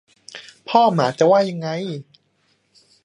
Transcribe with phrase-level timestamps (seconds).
[0.69, 1.69] พ่อหมาจะว่ายังไง